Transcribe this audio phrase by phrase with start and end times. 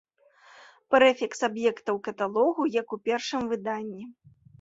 [0.93, 4.09] Прэфікс аб'ектаў каталогу як у першым выданні.